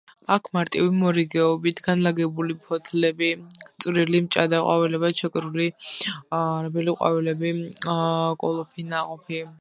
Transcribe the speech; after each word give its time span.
აქვთ 0.35 0.47
მარტივი, 0.57 0.87
მორიგეობით 1.01 1.81
განლაგებული 1.87 2.55
ფოთლები, 2.69 3.29
წვრილი, 3.85 4.23
მჭადა 4.29 4.63
ყვავილებად 4.69 5.21
შეკრებილი 5.21 5.71
ყვავილები, 6.97 7.55
კოლოფი 8.47 8.93
ნაყოფი. 8.95 9.47